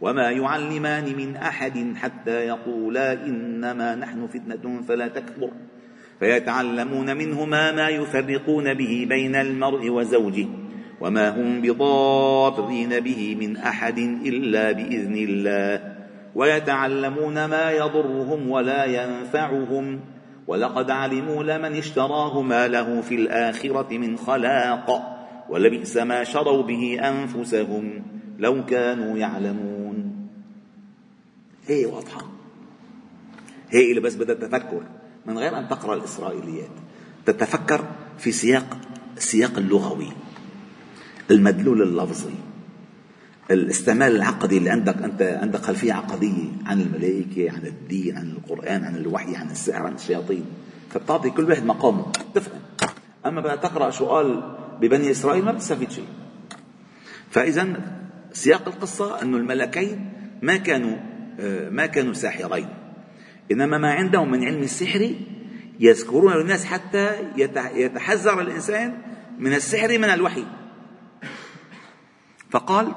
[0.01, 5.51] وما يعلمان من أحد حتى يقولا إنما نحن فتنة فلا تكفر.
[6.19, 10.47] فيتعلمون منهما ما يفرقون به بين المرء وزوجه
[11.01, 15.95] وما هم بضارين به من أحد إلا بإذن الله.
[16.35, 19.99] ويتعلمون ما يضرهم ولا ينفعهم.
[20.47, 25.15] ولقد علموا لمن اشتراه ما له في الآخرة من خلاق.
[25.49, 28.03] ولبئس ما شروا به أنفسهم
[28.39, 30.27] لو كانوا يعلمون.
[31.67, 32.21] هي واضحة.
[33.69, 34.83] هي اللي بس بدها تفكر.
[35.29, 36.69] من غير أن تقرأ الإسرائيليات.
[37.25, 37.85] تتفكر
[38.17, 38.77] في سياق
[39.17, 40.09] السياق اللغوي
[41.31, 42.33] المدلول اللفظي
[43.51, 48.95] الاستعمال العقدي اللي عندك أنت عندك خلفية عقدية عن الملائكة عن الدين عن القرآن عن
[48.95, 50.45] الوحي عن السحر عن الشياطين.
[50.89, 52.11] فبتعطي كل واحد مقامه.
[52.35, 52.59] تفهم.
[53.25, 56.07] أما بدك تقرأ شو قال ببني إسرائيل ما بتستفيد شيء.
[57.31, 57.67] فإذا
[58.33, 60.97] سياق القصة أنه الملكين ما كانوا
[61.39, 62.67] آه، ما كانوا ساحرين.
[63.51, 65.15] إنما ما عندهم من علم السحر
[65.79, 67.09] يذكرون للناس حتى
[67.75, 68.97] يتحذر الإنسان
[69.39, 70.43] من السحر من الوحي.
[72.49, 72.91] فقال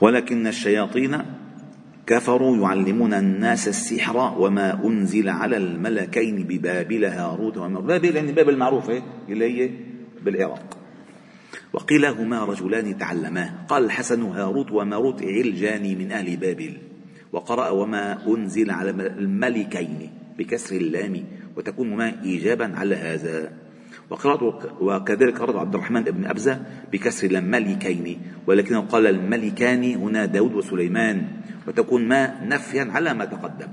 [0.00, 1.22] ولكن الشياطين
[2.06, 9.02] كفروا يعلمون الناس السحر وما أنزل على الملكين ببابل هاروت وماروت بابل يعني بابل معروفة
[9.28, 9.70] اللي هي
[10.22, 10.78] بالعراق.
[11.72, 13.66] وقيل هما رجلان تعلما.
[13.68, 16.76] قال الحسن هاروت وماروت علجان من أهل بابل.
[17.36, 21.24] وقرأ وما أنزل على الملكين بكسر اللام
[21.56, 23.52] وتكون ما إيجابا على هذا.
[24.10, 24.42] وقرأت
[24.80, 31.26] وكذلك قرأت عبد الرحمن بن أبزة بكسر الملكين ولكنه قال الملكان هنا داود وسليمان
[31.68, 33.68] وتكون ما نفيا على ما تقدم.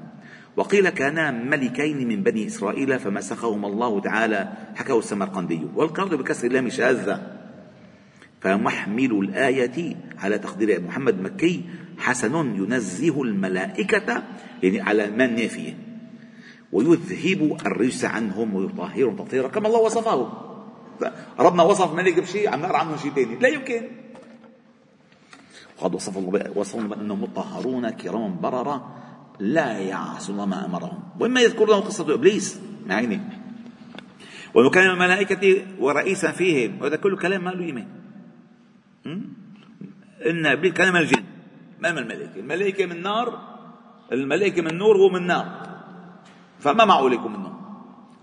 [0.58, 5.62] وقيل كانا ملكين من بني إسرائيل فمسخهما الله تعالى حكاه السمرقندي.
[5.76, 7.40] والقرض بكسر اللام شاذة.
[8.42, 11.64] فمحمل الآية على تقدير محمد مكي
[11.98, 14.24] حسن ينزه الملائكة
[14.64, 15.78] يعني على ما النافية
[16.72, 20.32] ويذهب الرجس عنهم ويطهرهم تطهيرا كما الله وصفه.
[21.40, 23.82] ربنا وصف ملك بشيء عم نقرأ عنه شيء ثاني لا يمكن.
[25.78, 28.96] وقد وصف الله وصفهم بأنهم مطهرون كرام بررة
[29.40, 31.00] لا يعصون ما أمرهم.
[31.20, 32.60] وإما يذكر لهم قصة إبليس.
[32.88, 33.20] مع عيني
[34.56, 36.82] وكان الملائكة ورئيسا فيهم.
[36.82, 37.86] وهذا كله كلام ما له قيمة.
[40.26, 41.23] إن إبليس من الجن.
[41.84, 43.28] ما من الملائكة الملائكة من نار
[44.12, 45.48] الملائكة من نور هو من نار.
[46.60, 47.56] فما معه يكون منهم؟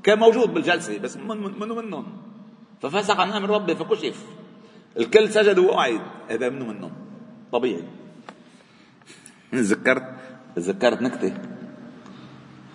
[0.02, 2.06] كان موجود بالجلسة بس منه من منهم؟
[2.82, 4.24] ففسق عن أمر ربه فكشف.
[4.96, 6.00] الكل سجد وقعد.
[6.30, 6.92] هذا منه منهم؟
[7.52, 7.84] طبيعي.
[9.52, 10.06] تذكرت
[10.56, 11.32] تذكرت نكتة.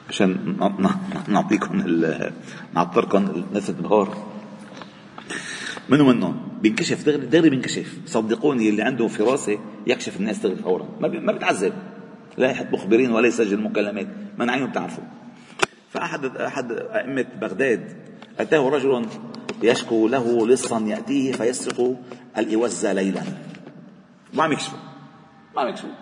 [0.09, 0.57] عشان
[1.27, 1.73] نعطيكم
[2.73, 4.09] نعطركم نسة بهار
[5.89, 7.97] منو منهم؟ بينكشف دغري دغري بينكشف.
[8.05, 10.85] صدقوني اللي عنده فراسة يكشف الناس دغري فورا.
[10.99, 11.73] ما ما بيتعذب.
[12.37, 15.03] لا يحط مخبرين ولا يسجل مكالمات من عينه بتعرفوا
[15.89, 17.93] فأحد أحد أئمة بغداد
[18.39, 19.05] أتاه رجل
[19.63, 21.97] يشكو له لصا يأتيه فيسرق
[22.37, 23.23] الإوزة ليلا.
[24.33, 24.77] ما عم يكشفه.
[25.55, 25.95] ما عم يكشفه.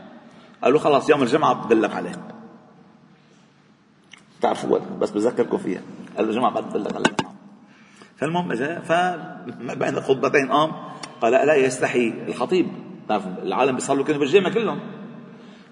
[0.63, 2.27] قال له خلاص يوم الجمعة بدلك عليه.
[4.39, 5.81] بتعرفوا بس بذكركم فيها.
[6.17, 7.22] قال له الجمعة بدلك عليه.
[8.17, 10.71] فالمهم اجى فما بين الخطبتين قام
[11.21, 12.67] قال ألا يستحي الخطيب؟
[13.09, 14.79] تعرف العالم بيصلوا كانوا بالجامع كلهم.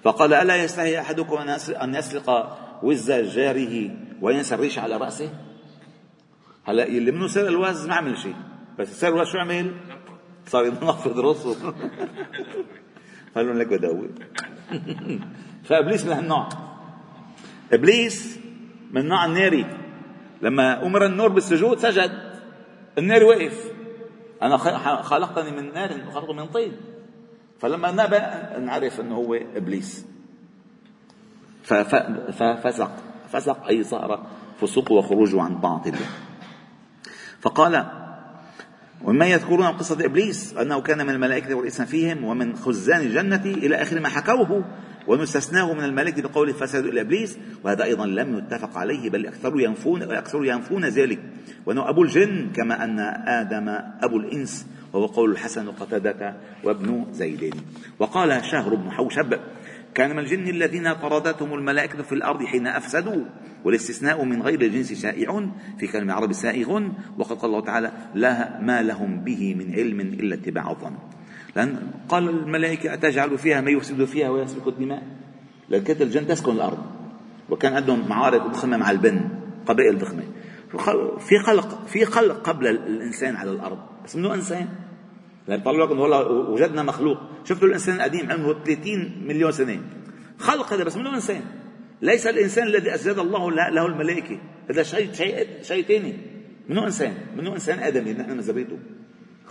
[0.03, 1.37] فقال ألا يستحي أحدكم
[1.81, 5.29] أن يسرق وز جاره وينسى الريش على رأسه؟
[6.63, 8.35] هلا اللي منه سرق الوز ما عمل شيء.
[8.79, 9.75] بس سرق الوز شو عمل؟
[10.47, 11.55] صار ينفض رأسه.
[13.35, 14.09] قال لهم لك بداوي.
[15.65, 16.49] فإبليس من هالنوع.
[17.73, 18.39] إبليس
[18.91, 19.65] من النوع الناري
[20.41, 22.30] لما أمر النور بالسجود سجد.
[22.97, 23.71] النار وقف
[24.41, 24.57] أنا
[25.01, 26.71] خلقتني من نار وخلقته من طين.
[27.59, 28.19] فلما نبى
[28.65, 30.05] نعرف إنه هو إبليس.
[31.63, 32.91] ففسق
[33.31, 34.27] فسق أي صار
[34.61, 36.07] فسوق وخروج عن طاعة الله
[37.41, 37.85] فقال
[39.03, 43.99] وما يذكرون قصة إبليس؟ أنه كان من الملائكة والإنسان فيهم ومن خزان الجنة إلى آخر
[43.99, 44.63] ما حكوه.
[45.07, 50.01] ونستثناه من الملائكة بقول فساد إلى إبليس وهذا أيضا لم يتفق عليه بل أكثر ينفون
[50.01, 51.19] أكثر ينفون ذلك.
[51.65, 53.69] وأنه أبو الجن كما أن آدم
[54.01, 57.55] أبو الإنس وهو قول الحسن وقتادة وابن زيد.
[57.99, 59.39] وقال شهر بن حوشب
[59.93, 63.25] كان من الجن الذين طردتهم الملائكة في الأرض حين أفسدوا
[63.65, 65.49] والاستثناء من غير الجنس شائع
[65.79, 66.81] في كلام العرب سائغ
[67.17, 70.95] وقد قال الله تعالى لا ما لهم به من علم إلا اتباع الظن.
[71.55, 75.03] لأن قال الملائكة أتجعل فيها ما يفسد فيها ويسفك الدماء؟
[75.69, 76.79] لأن كانت الجن تسكن الأرض
[77.49, 79.29] وكان عندهم معارك ضخمة مع البن
[79.65, 80.23] قبائل ضخمة
[81.19, 83.79] في خلق في خلق قبل الإنسان على الأرض.
[84.05, 84.67] بس منه إنسان؟
[85.47, 87.17] لأن طلعوا لكم والله وجدنا مخلوق.
[87.45, 89.79] شفتوا الإنسان القديم عمره 30 مليون سنة.
[90.37, 91.41] خلق هذا بس منه إنسان؟
[92.01, 94.39] ليس الإنسان الذي أسجد الله له الملائكة.
[94.69, 96.17] هذا شيء شيء شيء ثاني
[96.69, 98.77] منه إنسان؟ منه إنسان آدمي نحن من ذريته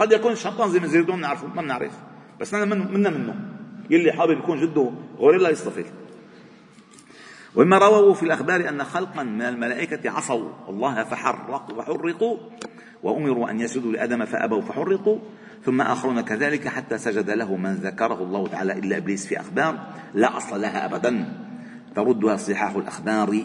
[0.01, 1.93] قد يكون الشمبانزي من ما بنعرفه ما بنعرف.
[2.41, 3.35] بس نحن منا منه.
[3.91, 5.85] يلي حابب يكون جده غوريلا يصطفل
[7.55, 12.37] ومما رووا في الأخبار أن خلقا من الملائكة عصوا الله فحرقوا فحرقوا
[13.03, 15.19] وأمروا أن يسجدوا لآدم فأبوا فحرقوا.
[15.65, 19.79] ثم آخرون كذلك حتى سجد له من ذكره الله تعالى إلا إبليس في أخبار
[20.15, 21.35] لا أصل لها أبدا.
[21.95, 23.37] تردها صحاح الأخبار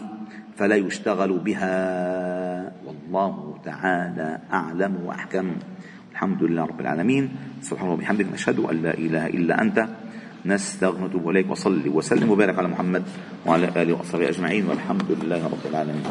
[0.56, 2.72] فلا يشتغل بها.
[2.86, 5.56] والله تعالى أعلم وأحكم.
[6.16, 7.24] الحمد لله رب العالمين.
[7.60, 9.78] سبحان الله وبحمدك نشهد أن لا إله إلا أنت.
[10.48, 13.04] نستغفر إليك وصلي وسلم وبارك على محمد
[13.46, 16.04] وعلى آله وصحبه أجمعين والحمد لله رب العالمين.